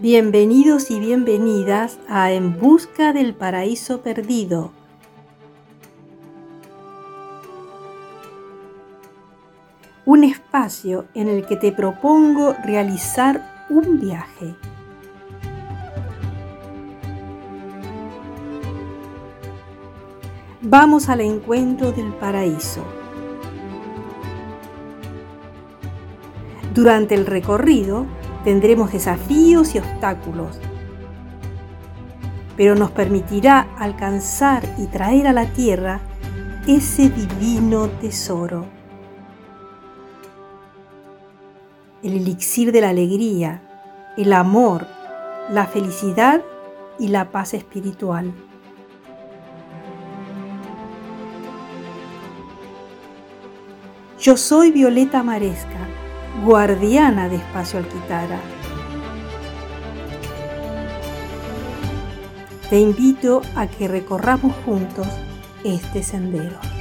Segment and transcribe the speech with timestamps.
[0.00, 4.70] Bienvenidos y bienvenidas a En Busca del Paraíso Perdido.
[10.04, 14.54] Un espacio en el que te propongo realizar un viaje.
[20.62, 22.84] Vamos al encuentro del paraíso.
[26.72, 28.06] Durante el recorrido
[28.48, 30.58] Tendremos desafíos y obstáculos,
[32.56, 36.00] pero nos permitirá alcanzar y traer a la tierra
[36.66, 38.64] ese divino tesoro.
[42.02, 43.60] El elixir de la alegría,
[44.16, 44.86] el amor,
[45.50, 46.40] la felicidad
[46.98, 48.32] y la paz espiritual.
[54.18, 55.87] Yo soy Violeta Maresca
[56.44, 58.38] guardiana de Espacio Alquitara.
[62.70, 65.06] Te invito a que recorramos juntos
[65.64, 66.77] este sendero.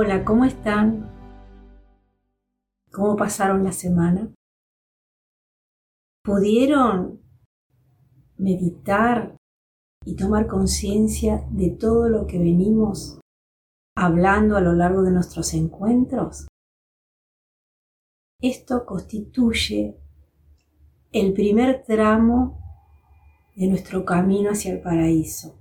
[0.00, 1.10] Hola, ¿cómo están?
[2.92, 4.32] ¿Cómo pasaron la semana?
[6.22, 7.20] ¿Pudieron
[8.36, 9.36] meditar
[10.04, 13.18] y tomar conciencia de todo lo que venimos
[13.96, 16.46] hablando a lo largo de nuestros encuentros?
[18.40, 19.98] Esto constituye
[21.10, 22.56] el primer tramo
[23.56, 25.58] de nuestro camino hacia el paraíso,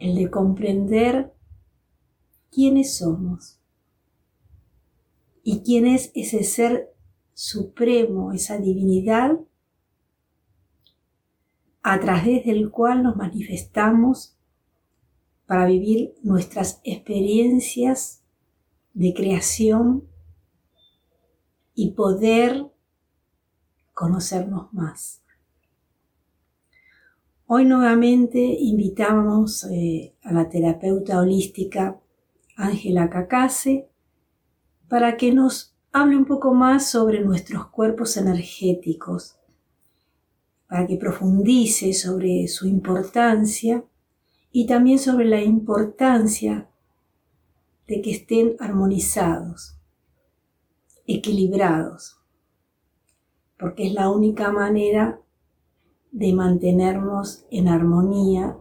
[0.00, 1.32] el de comprender
[2.52, 3.58] quiénes somos
[5.42, 6.94] y quién es ese ser
[7.34, 9.38] supremo, esa divinidad
[11.82, 14.36] a través del cual nos manifestamos
[15.46, 18.22] para vivir nuestras experiencias
[18.94, 20.04] de creación
[21.74, 22.70] y poder
[23.94, 25.22] conocernos más.
[27.46, 32.01] Hoy nuevamente invitamos eh, a la terapeuta holística
[32.62, 33.88] Ángela Cacase,
[34.88, 39.36] para que nos hable un poco más sobre nuestros cuerpos energéticos,
[40.68, 43.84] para que profundice sobre su importancia
[44.52, 46.68] y también sobre la importancia
[47.88, 49.76] de que estén armonizados,
[51.06, 52.20] equilibrados,
[53.58, 55.20] porque es la única manera
[56.12, 58.56] de mantenernos en armonía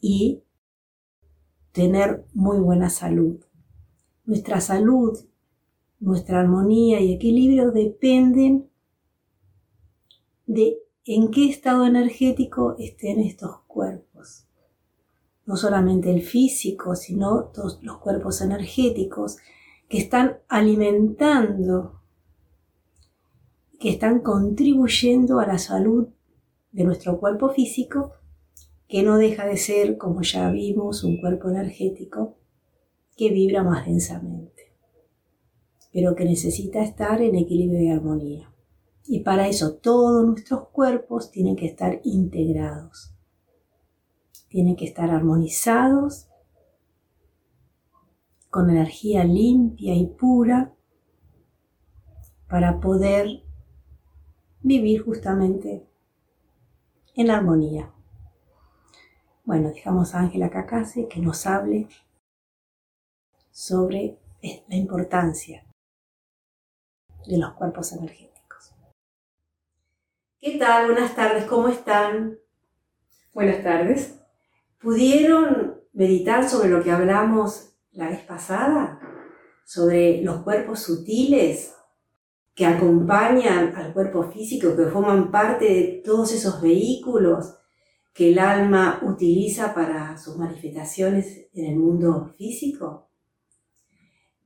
[0.00, 0.43] y
[1.74, 3.40] tener muy buena salud.
[4.24, 5.18] Nuestra salud,
[5.98, 8.70] nuestra armonía y equilibrio dependen
[10.46, 14.46] de en qué estado energético estén estos cuerpos.
[15.46, 19.38] No solamente el físico, sino todos los cuerpos energéticos
[19.88, 22.00] que están alimentando,
[23.80, 26.06] que están contribuyendo a la salud
[26.70, 28.12] de nuestro cuerpo físico
[28.88, 32.36] que no deja de ser, como ya vimos, un cuerpo energético
[33.16, 34.72] que vibra más densamente,
[35.92, 38.52] pero que necesita estar en equilibrio y armonía.
[39.06, 43.14] Y para eso todos nuestros cuerpos tienen que estar integrados,
[44.48, 46.28] tienen que estar armonizados,
[48.50, 50.74] con energía limpia y pura,
[52.48, 53.42] para poder
[54.60, 55.84] vivir justamente
[57.14, 57.93] en armonía.
[59.46, 61.86] Bueno, dejamos a Ángela Cacase que nos hable
[63.50, 65.66] sobre la importancia
[67.26, 68.72] de los cuerpos energéticos.
[70.40, 70.86] ¿Qué tal?
[70.86, 72.38] Buenas tardes, ¿cómo están?
[73.34, 74.18] Buenas tardes.
[74.80, 78.98] ¿Pudieron meditar sobre lo que hablamos la vez pasada?
[79.66, 81.76] Sobre los cuerpos sutiles
[82.54, 87.58] que acompañan al cuerpo físico, que forman parte de todos esos vehículos
[88.14, 93.10] que el alma utiliza para sus manifestaciones en el mundo físico?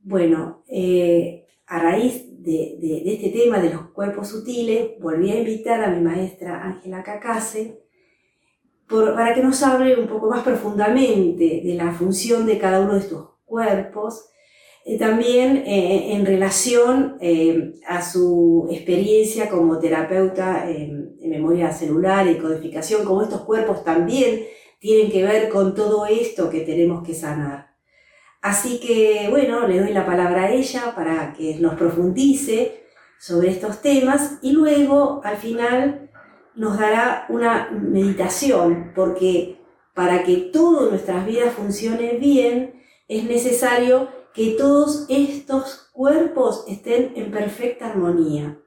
[0.01, 5.91] Bueno, eh, a raíz de, este tema de los cuerpos sutiles, volví a invitar a
[5.91, 7.83] mi maestra Ángela Cacase
[8.87, 13.01] para que nos hable un poco más profundamente de la función de cada uno de
[13.01, 14.29] estos cuerpos,
[14.97, 23.05] también eh, en relación eh, a su experiencia como terapeuta en memoria celular y codificación,
[23.05, 24.47] como estos cuerpos también
[24.79, 27.75] tienen que ver con todo esto que tenemos que sanar.
[28.41, 32.83] Así que, bueno, le doy la palabra a ella para que nos profundice
[33.19, 36.09] sobre estos temas y luego, al final,
[36.55, 39.57] nos dará una meditación, porque
[39.93, 47.31] para que todas nuestras vidas funcionen bien, es necesario que todos estos cuerpos estén en
[47.31, 48.59] perfecta armonía.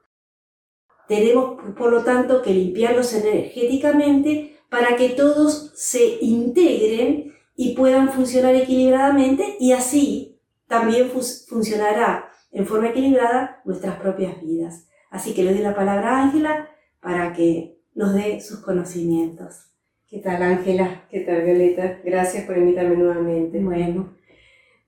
[1.07, 8.55] Tenemos, por lo tanto, que limpiarlos energéticamente para que todos se integren y puedan funcionar
[8.55, 11.11] equilibradamente y así también
[11.47, 14.87] funcionará en forma equilibrada nuestras propias vidas.
[15.11, 16.69] Así que le doy la palabra a Ángela
[16.99, 19.67] para que nos dé sus conocimientos.
[20.07, 21.05] ¿Qué tal, Ángela?
[21.09, 21.99] ¿Qué tal, Violeta?
[22.03, 23.59] Gracias por invitarme nuevamente.
[23.59, 24.15] Bueno.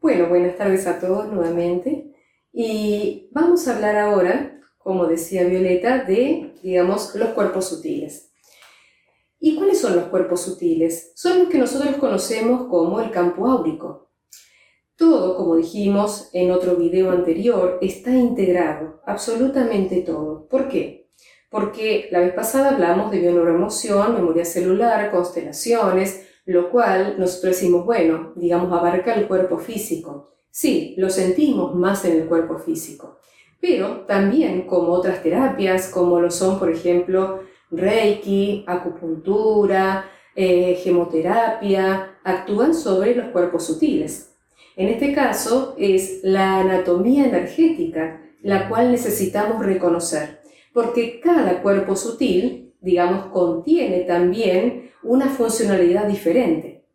[0.06, 2.14] Bueno, buenas tardes a todos nuevamente.
[2.54, 8.32] Y vamos a hablar ahora, como decía Violeta, de, digamos, los cuerpos sutiles.
[9.40, 11.12] ¿Y cuáles son los cuerpos sutiles?
[11.16, 14.12] Son los que nosotros conocemos como el campo áurico.
[14.96, 20.48] Todo, como dijimos en otro video anterior, está integrado, absolutamente todo.
[20.48, 21.10] ¿Por qué?
[21.50, 28.34] Porque la vez pasada hablamos de bioneuroemoción, memoria celular, constelaciones, lo cual nosotros decimos, bueno,
[28.36, 30.36] digamos, abarca el cuerpo físico.
[30.50, 33.20] Sí, lo sentimos más en el cuerpo físico,
[33.60, 42.74] pero también como otras terapias, como lo son, por ejemplo, Reiki, acupuntura, eh, gemoterapia, actúan
[42.74, 44.36] sobre los cuerpos sutiles.
[44.78, 50.40] En este caso es la anatomía energética la cual necesitamos reconocer,
[50.72, 56.86] porque cada cuerpo sutil, digamos, contiene también una funcionalidad diferente.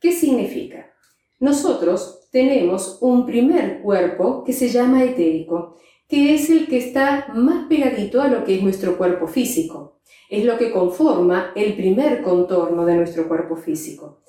[0.00, 0.92] ¿Qué significa?
[1.38, 5.76] Nosotros tenemos un primer cuerpo que se llama etérico,
[6.08, 10.00] que es el que está más pegadito a lo que es nuestro cuerpo físico.
[10.30, 14.22] Es lo que conforma el primer contorno de nuestro cuerpo físico.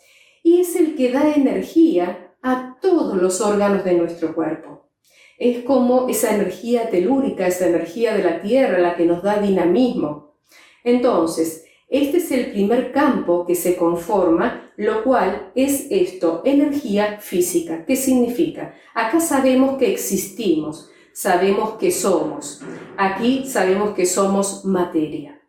[0.44, 4.90] Y es el que da energía a todos los órganos de nuestro cuerpo.
[5.38, 10.36] Es como esa energía telúrica, esa energía de la tierra, la que nos da dinamismo.
[10.84, 17.86] Entonces, este es el primer campo que se conforma, lo cual es esto, energía física.
[17.86, 18.74] ¿Qué significa?
[18.96, 22.62] Acá sabemos que existimos, sabemos que somos.
[22.98, 25.40] Aquí sabemos que somos materia.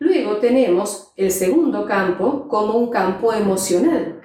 [0.00, 4.20] Luego tenemos el segundo campo como un campo emocional,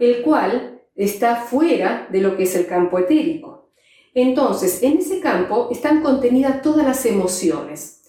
[0.00, 3.70] el cual está fuera de lo que es el campo etérico.
[4.12, 8.01] Entonces, en ese campo están contenidas todas las emociones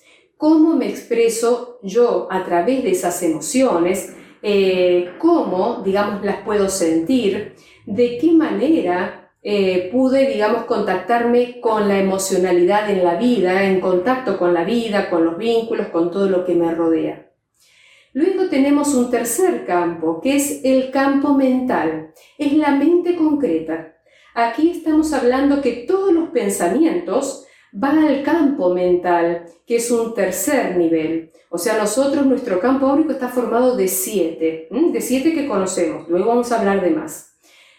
[0.44, 7.56] cómo me expreso yo a través de esas emociones, eh, cómo, digamos, las puedo sentir,
[7.86, 14.38] de qué manera eh, pude, digamos, contactarme con la emocionalidad en la vida, en contacto
[14.38, 17.31] con la vida, con los vínculos, con todo lo que me rodea.
[18.12, 23.96] Luego tenemos un tercer campo, que es el campo mental, es la mente concreta.
[24.36, 27.43] Aquí estamos hablando que todos los pensamientos
[27.81, 31.31] va al campo mental, que es un tercer nivel.
[31.50, 36.08] O sea, nosotros, nuestro campo áurico está formado de siete, de siete que conocemos.
[36.10, 37.34] Luego vamos a hablar de más.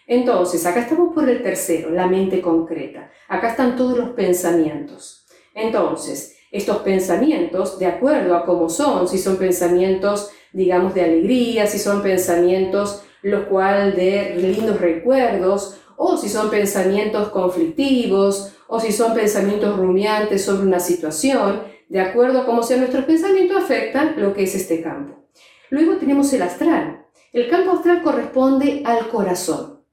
[0.07, 3.11] Entonces, acá estamos por el tercero, la mente concreta.
[3.27, 5.25] Acá están todos los pensamientos.
[5.53, 11.79] Entonces, estos pensamientos, de acuerdo a cómo son, si son pensamientos, digamos, de alegría, si
[11.79, 19.13] son pensamientos, los cuales de lindos recuerdos, o si son pensamientos conflictivos, o si son
[19.13, 24.43] pensamientos rumiantes sobre una situación, de acuerdo a cómo sean nuestros pensamientos, afectan lo que
[24.43, 25.25] es este campo.
[25.69, 27.05] Luego tenemos el astral.
[27.31, 29.83] El campo astral corresponde al corazón.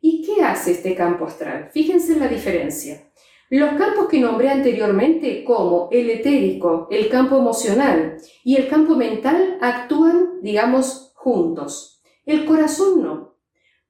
[0.00, 1.70] ¿Y qué hace este campo astral?
[1.72, 3.10] Fíjense en la diferencia.
[3.48, 9.58] Los campos que nombré anteriormente, como el etérico, el campo emocional y el campo mental,
[9.60, 12.02] actúan, digamos, juntos.
[12.24, 13.35] El corazón no.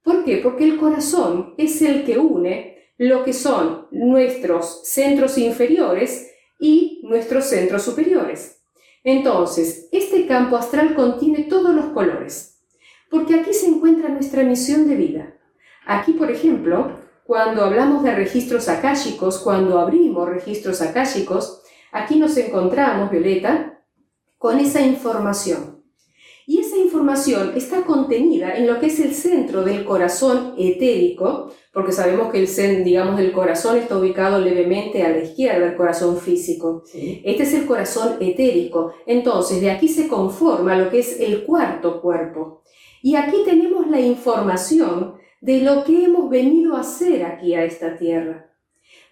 [0.07, 0.37] ¿Por qué?
[0.37, 7.47] Porque el corazón es el que une lo que son nuestros centros inferiores y nuestros
[7.47, 8.63] centros superiores.
[9.03, 12.61] Entonces, este campo astral contiene todos los colores,
[13.11, 15.35] porque aquí se encuentra nuestra misión de vida.
[15.85, 16.93] Aquí, por ejemplo,
[17.25, 23.83] cuando hablamos de registros akáshicos, cuando abrimos registros akáshicos, aquí nos encontramos, Violeta,
[24.39, 25.76] con esa información.
[26.49, 31.91] Y esa información está contenida en lo que es el centro del corazón etérico, porque
[31.91, 36.19] sabemos que el centro, digamos, del corazón está ubicado levemente a la izquierda del corazón
[36.19, 36.85] físico.
[36.95, 38.93] Este es el corazón etérico.
[39.07, 42.63] Entonces, de aquí se conforma lo que es el cuarto cuerpo.
[43.03, 47.97] Y aquí tenemos la información de lo que hemos venido a hacer aquí a esta
[47.97, 48.53] tierra.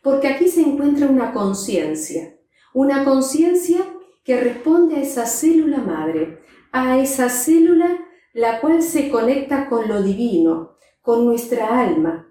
[0.02, 2.36] Porque aquí se encuentra una conciencia,
[2.72, 3.80] una conciencia
[4.22, 6.38] que responde a esa célula madre,
[6.74, 12.28] a esa célula la cual se conecta con lo divino, con nuestra alma.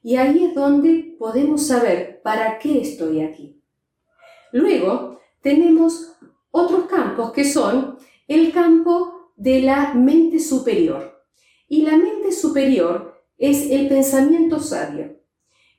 [0.00, 3.60] Y ahí es donde podemos saber para qué estoy aquí.
[4.52, 6.16] Luego tenemos
[6.52, 11.24] otros campos que son el campo de la mente superior.
[11.66, 15.18] Y la mente superior es el pensamiento sabio.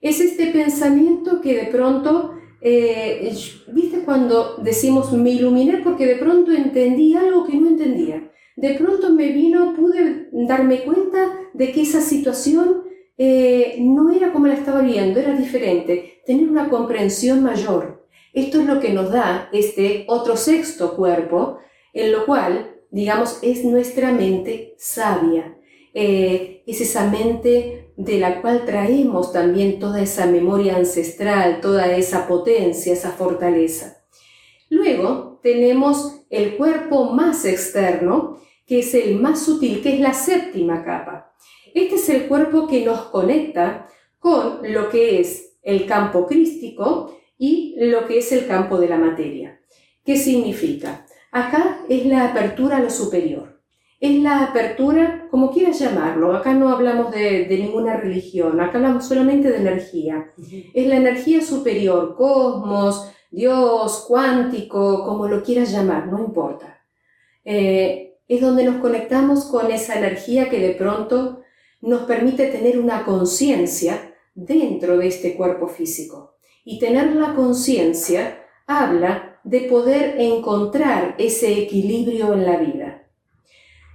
[0.01, 3.33] Es este pensamiento que de pronto eh,
[3.67, 8.31] ¿Viste cuando decimos me iluminé porque de pronto entendí algo que no entendía?
[8.55, 12.83] De pronto me vino, pude darme cuenta de que esa situación
[13.17, 18.05] eh, no era como la estaba viendo, era diferente, tener una comprensión mayor.
[18.33, 21.57] Esto es lo que nos da este otro sexto cuerpo,
[21.93, 25.57] en lo cual, digamos, es nuestra mente sabia.
[25.93, 32.27] Eh, es esa mente de la cual traemos también toda esa memoria ancestral, toda esa
[32.27, 34.03] potencia, esa fortaleza.
[34.69, 40.83] Luego tenemos el cuerpo más externo, que es el más sutil, que es la séptima
[40.83, 41.33] capa.
[41.73, 47.75] Este es el cuerpo que nos conecta con lo que es el campo crístico y
[47.77, 49.59] lo que es el campo de la materia.
[50.05, 51.05] ¿Qué significa?
[51.31, 53.50] Acá es la apertura a lo superior
[54.01, 56.35] es la apertura, como quieras llamarlo.
[56.35, 60.31] Acá no hablamos de, ninguna religión, acá hablamos solamente de energía.
[60.73, 66.81] Es la energía superior, cosmos, Dios, cuántico, como lo quieras llamar, no importa.
[67.45, 71.43] Eh, es donde nos conectamos con esa energía que de pronto
[71.81, 76.37] nos permite tener una conciencia dentro de este cuerpo físico.
[76.65, 82.80] Y tener la conciencia habla de poder encontrar ese equilibrio en la vida.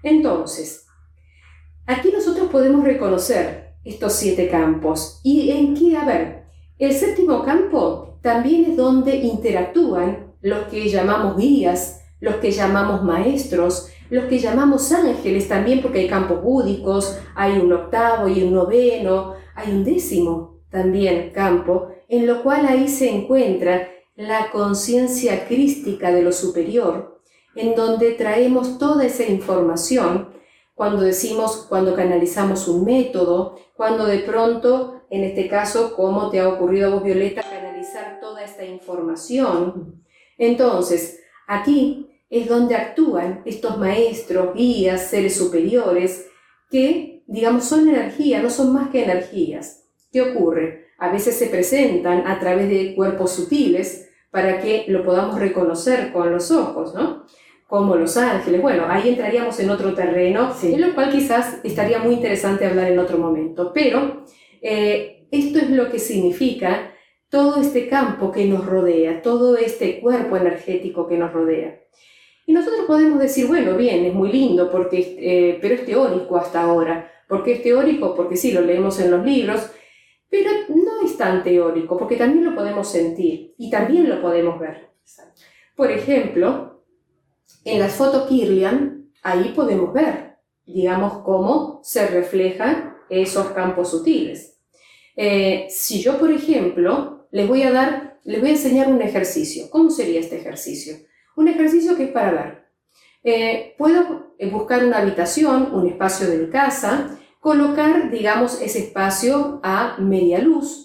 [0.07, 0.87] Entonces,
[1.85, 5.21] aquí nosotros podemos reconocer estos siete campos.
[5.25, 5.97] ¿Y en qué?
[5.97, 6.45] A ver,
[6.79, 13.89] el séptimo campo también es donde interactúan los que llamamos guías, los que llamamos maestros,
[14.09, 19.35] los que llamamos ángeles también, porque hay campos búdicos, hay un octavo y un noveno,
[19.57, 26.23] hay un décimo también campo, en lo cual ahí se encuentra la conciencia crística de
[26.23, 27.16] lo superior,
[27.57, 30.37] en donde traemos toda esa información
[30.75, 36.49] cuando decimos, cuando canalizamos un método, cuando de pronto, en este caso, como te ha
[36.49, 40.05] ocurrido a vos, Violeta, canalizar toda esta información.
[40.37, 46.27] Entonces, aquí es donde actúan estos maestros, guías, seres superiores,
[46.71, 49.85] que, digamos, son energía, no son más que energías.
[50.13, 50.89] ¿Qué ocurre?
[50.99, 56.31] A veces se presentan a través de cuerpos sutiles para que lo podamos reconocer con
[56.31, 57.25] los ojos, ¿no?
[57.67, 58.63] Como Los Ángeles.
[58.63, 62.99] Bueno, ahí entraríamos en otro terreno, en lo cual quizás estaría muy interesante hablar en
[62.99, 63.73] otro momento.
[63.75, 64.25] Pero
[64.63, 66.93] eh, esto es lo que significa
[67.29, 71.81] todo este campo que nos rodea, todo este cuerpo energético que nos rodea.
[72.47, 76.63] Y nosotros podemos decir, bueno, bien, es muy lindo, porque, eh, pero es teórico hasta
[76.63, 77.11] ahora.
[77.29, 78.15] ¿Por qué es teórico?
[78.15, 79.69] Porque sí, lo leemos en los libros,
[80.31, 84.91] pero no es tan teórico, porque también lo podemos sentir y también lo podemos ver.
[85.75, 86.76] Por ejemplo,
[87.67, 94.61] en las fotos Kirlian, ahí podemos ver, digamos, cómo se reflejan esos campos sutiles.
[95.17, 99.69] Eh, si yo, por ejemplo, les voy a dar, les voy a enseñar un ejercicio.
[99.69, 100.95] ¿Cómo sería este ejercicio?
[101.35, 102.67] Un ejercicio que es para ver.
[103.25, 109.61] Eh, puedo eh, buscar una habitación, un espacio de mi casa, colocar, digamos, ese espacio
[109.65, 110.85] a media luz,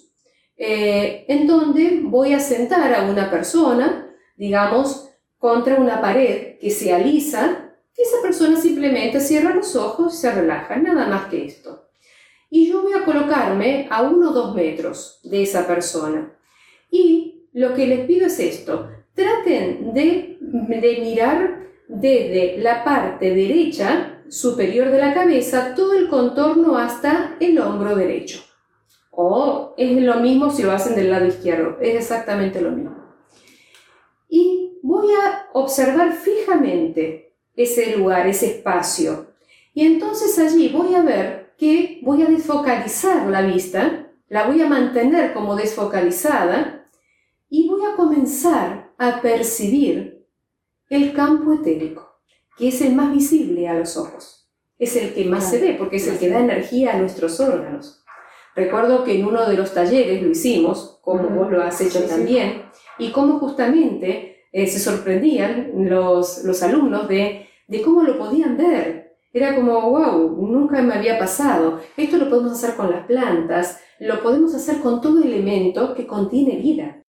[0.63, 5.10] en donde voy a sentar a una persona, digamos,
[5.41, 10.77] contra una pared que se alisa, esa persona simplemente cierra los ojos y se relaja,
[10.77, 11.89] nada más que esto.
[12.49, 16.31] Y yo voy a colocarme a uno o dos metros de esa persona.
[16.91, 20.37] Y lo que les pido es esto, traten de
[21.01, 27.95] mirar desde la parte derecha superior de la cabeza todo el contorno hasta el hombro
[27.95, 28.43] derecho.
[29.09, 33.00] O es lo mismo si lo hacen del lado izquierdo, es exactamente lo mismo
[34.81, 39.27] voy a observar fijamente ese lugar, ese espacio.
[39.73, 44.67] Y entonces allí voy a ver que voy a desfocalizar la vista, la voy a
[44.67, 46.87] mantener como desfocalizada
[47.49, 50.25] y voy a comenzar a percibir
[50.89, 52.19] el campo etérico,
[52.57, 54.49] que es el más visible a los ojos.
[54.79, 58.03] Es el que más se ve porque es el que da energía a nuestros órganos.
[58.55, 62.63] Recuerdo que en uno de los talleres lo hicimos, como vos lo has hecho también,
[62.97, 67.47] y cómo justamente eh, se sorprendían los, alumnos de,
[67.83, 69.17] cómo lo podían ver.
[69.33, 71.79] Era como, wow, nunca me había pasado.
[71.95, 76.57] Esto lo podemos hacer con las plantas, lo podemos hacer con todo elemento que contiene
[76.57, 77.01] vida.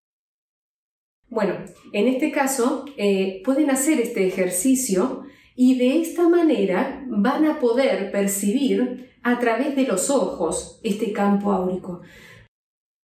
[1.30, 1.56] Bueno,
[1.94, 5.24] en este caso eh, pueden hacer este ejercicio
[5.56, 11.52] y de esta manera van a poder percibir a través de los ojos este campo
[11.52, 12.02] áurico.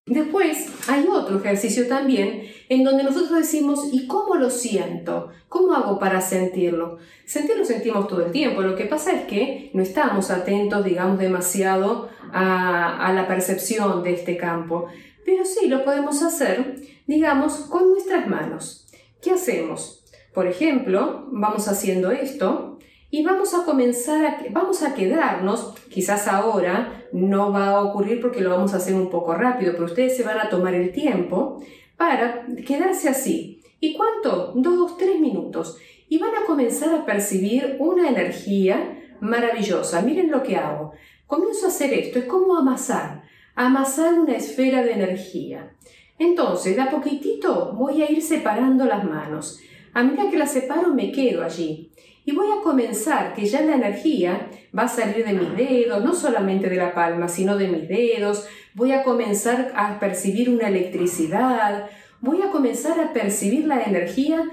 [0.08, 5.30] Después hay otro ejercicio también en donde nosotros decimos, ¿y cómo lo siento?
[5.50, 6.98] ¿Cómo hago para sentirlo?
[7.26, 12.10] Sentirlo sentimos todo el tiempo, lo que pasa es que no estamos atentos, digamos, demasiado
[12.32, 14.88] a, a la percepción de este campo,
[15.26, 18.88] pero sí lo podemos hacer, digamos, con nuestras manos.
[19.22, 20.06] ¿Qué hacemos?
[20.34, 22.77] Por ejemplo, vamos haciendo esto,
[23.10, 28.42] y vamos a comenzar a, vamos a quedarnos, quizás ahora no va a ocurrir porque
[28.42, 31.64] lo vamos a hacer un poco rápido, pero ustedes se van a tomar el tiempo
[31.96, 33.62] para quedarse así.
[33.80, 34.54] ¿Y cuánto?
[34.56, 35.78] Dos, tres minutos.
[36.10, 40.02] Y van a comenzar a percibir una energía maravillosa.
[40.02, 40.94] Miren lo que hago.
[41.28, 43.24] Comienzo a hacer esto, es como amasar,
[43.56, 45.76] amasar una esfera de energía.
[46.20, 49.60] Entonces, de a poquitito voy a ir separando las manos.
[49.94, 51.87] A medida que las separo, me quedo allí.
[52.28, 56.14] Y voy a comenzar, que ya la energía va a salir de mis dedos, no
[56.14, 58.46] solamente de la palma, sino de mis dedos.
[58.74, 61.90] Voy a comenzar a percibir una electricidad.
[62.20, 64.44] Voy a comenzar a percibir la energía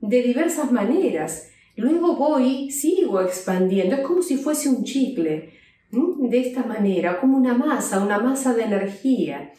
[0.00, 1.50] de diversas maneras.
[1.74, 3.96] Luego voy, sigo expandiendo.
[3.96, 5.54] Es como si fuese un chicle.
[5.90, 9.52] De esta manera, como una masa, una masa de energía.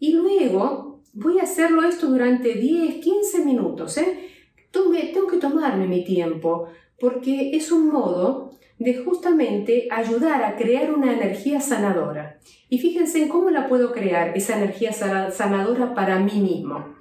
[0.00, 3.98] Y luego voy a hacerlo esto durante 10, 15 minutos.
[3.98, 4.30] ¿eh?
[4.72, 11.12] Tengo que tomarme mi tiempo porque es un modo de justamente ayudar a crear una
[11.12, 12.38] energía sanadora.
[12.68, 16.94] Y fíjense en cómo la puedo crear, esa energía sanadora para mí mismo.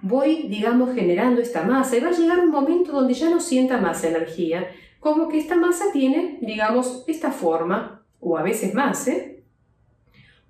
[0.00, 3.78] Voy, digamos, generando esta masa y va a llegar un momento donde ya no sienta
[3.78, 4.68] más energía,
[5.00, 9.44] como que esta masa tiene, digamos, esta forma, o a veces más, ¿eh?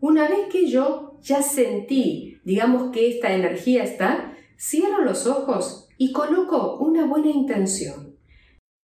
[0.01, 6.13] Una vez que yo ya sentí, digamos, que esta energía está, cierro los ojos y
[6.13, 8.12] coloco una buena intención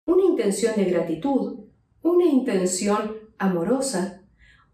[0.09, 1.66] una intención de gratitud,
[2.01, 4.23] una intención amorosa,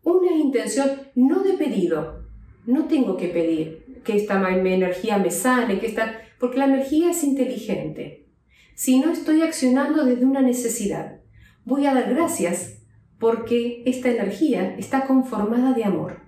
[0.05, 2.23] una intención no de pedido.
[2.67, 7.25] No tengo que pedir que esta energía me sane, que esta, porque la energía es
[7.25, 8.29] inteligente.
[8.77, 11.21] Si no estoy accionando desde una necesidad,
[11.65, 12.83] voy a dar gracias
[13.19, 16.21] porque esta energía está conformada de amor,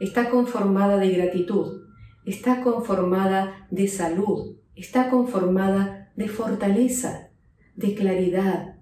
[0.00, 1.82] está conformada de gratitud,
[2.24, 7.25] está conformada de salud, está conformada de fortaleza,
[7.76, 8.76] de claridad,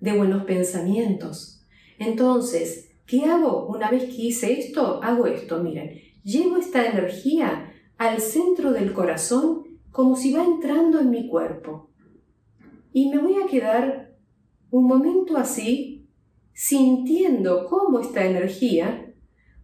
[0.00, 1.64] de buenos pensamientos.
[1.98, 3.66] Entonces, ¿qué hago?
[3.66, 9.64] Una vez que hice esto, hago esto, miren, llevo esta energía al centro del corazón
[9.90, 11.90] como si va entrando en mi cuerpo.
[12.92, 14.16] Y me voy a quedar
[14.70, 16.08] un momento así,
[16.52, 19.14] sintiendo cómo esta energía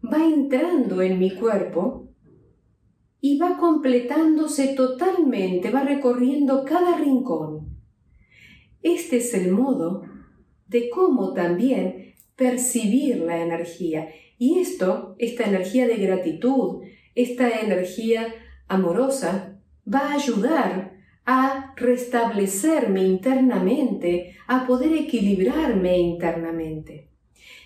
[0.03, 2.09] va entrando en mi cuerpo
[3.20, 7.76] y va completándose totalmente, va recorriendo cada rincón.
[8.87, 10.05] Este es el modo
[10.68, 14.11] de cómo también percibir la energía.
[14.38, 16.85] Y esto, esta energía de gratitud,
[17.16, 18.33] esta energía
[18.68, 19.59] amorosa,
[19.92, 20.92] va a ayudar
[21.25, 27.09] a restablecerme internamente, a poder equilibrarme internamente.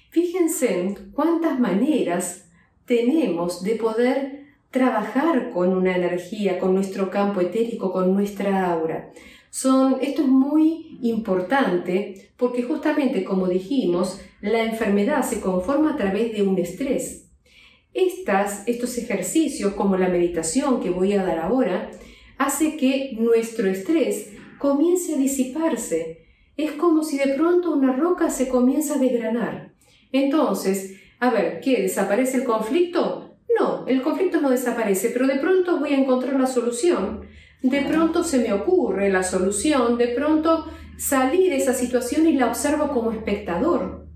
[0.08, 2.50] Fíjense cuántas maneras
[2.86, 9.12] tenemos de poder trabajar con una energía, con nuestro campo etérico, con nuestra aura.
[9.50, 16.32] Son, esto es muy importante porque justamente como dijimos, la enfermedad se conforma a través
[16.32, 17.28] de un estrés.
[17.92, 21.90] Estas, estos ejercicios como la meditación que voy a dar ahora,
[22.38, 26.26] hace que nuestro estrés comience a disiparse.
[26.56, 29.72] Es como si de pronto una roca se comienza a desgranar.
[30.12, 31.82] Entonces, a ver, ¿qué?
[31.82, 33.36] ¿Desaparece el conflicto?
[33.58, 37.26] No, el conflicto no desaparece, pero de pronto voy a encontrar la solución
[37.62, 42.46] de pronto se me ocurre la solución, de pronto salir de esa situación y la
[42.46, 44.06] observo como espectador.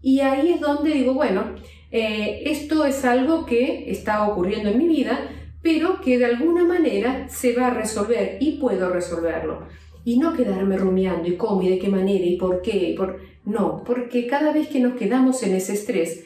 [0.00, 1.54] Y ahí es donde digo, bueno,
[1.90, 5.28] eh, esto es algo que está ocurriendo en mi vida,
[5.62, 9.68] pero que de alguna manera se va a resolver y puedo resolverlo.
[10.04, 12.94] Y no quedarme rumiando y cómo y de qué manera y por qué.
[12.96, 13.20] por...
[13.44, 16.24] No, porque cada vez que nos quedamos en ese estrés,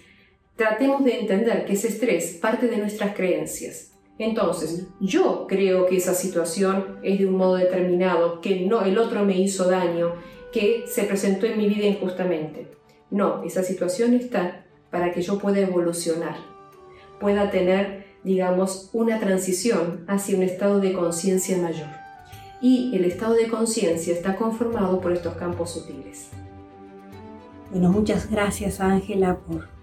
[0.57, 3.96] tratemos de entender que ese estrés parte de nuestras creencias.
[4.19, 9.25] Entonces, yo creo que esa situación es de un modo determinado, que no el otro
[9.25, 10.15] me hizo daño,
[10.53, 12.69] que se presentó en mi vida injustamente.
[13.11, 16.37] No, esa situación está para que yo pueda evolucionar,
[17.21, 21.89] pueda tener, digamos, una transición hacia un estado de conciencia mayor.
[22.63, 26.31] Y el estado de conciencia está conformado por estos campos sutiles.
[27.71, 29.76] Bueno, muchas gracias Ángela por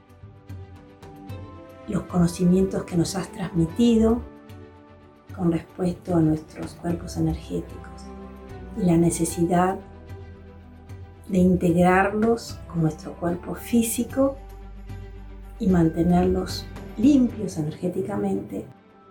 [1.87, 4.21] los conocimientos que nos has transmitido
[5.35, 7.89] con respecto a nuestros cuerpos energéticos
[8.77, 9.77] y la necesidad
[11.27, 14.37] de integrarlos con nuestro cuerpo físico
[15.59, 16.65] y mantenerlos
[16.97, 18.65] limpios energéticamente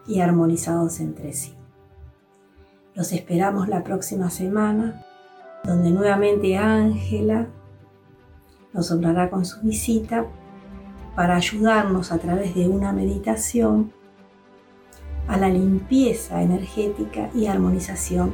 [0.06, 1.54] y armonizados entre sí.
[2.94, 5.04] Los esperamos la próxima semana,
[5.64, 7.48] donde nuevamente Ángela
[8.72, 10.26] nos honrará con su visita
[11.14, 13.92] para ayudarnos a través de una meditación
[15.28, 18.32] a la limpieza energética y armonización